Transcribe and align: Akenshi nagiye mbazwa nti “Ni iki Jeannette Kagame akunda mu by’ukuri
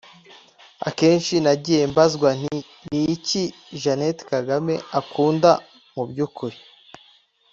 Akenshi 0.87 1.33
nagiye 1.45 1.83
mbazwa 1.91 2.29
nti 2.39 2.57
“Ni 2.89 3.01
iki 3.15 3.41
Jeannette 3.81 4.23
Kagame 4.31 4.73
akunda 4.99 5.51
mu 5.93 6.03
by’ukuri 6.09 6.57